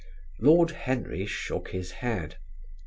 Lord 0.39 0.71
Henry 0.71 1.27
shook 1.27 1.67
his 1.69 1.91
head. 1.91 2.37